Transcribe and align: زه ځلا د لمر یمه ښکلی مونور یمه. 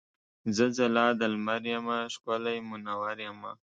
زه 0.55 0.65
ځلا 0.77 1.07
د 1.19 1.21
لمر 1.33 1.63
یمه 1.73 1.97
ښکلی 2.13 2.57
مونور 2.69 3.17
یمه. 3.27 3.51